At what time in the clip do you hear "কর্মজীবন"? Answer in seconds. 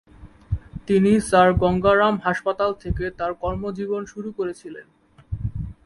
3.33-4.01